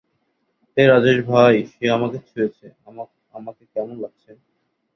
হে 0.77 0.83
রাজেশ 0.85 1.17
ভাই, 1.31 1.55
সে 1.71 1.85
আমাকে 1.97 2.17
ছুঁয়েছে, 2.27 2.65
আমাকে 3.35 3.63
কেমন 3.73 3.95
লাগছে? 4.03 4.31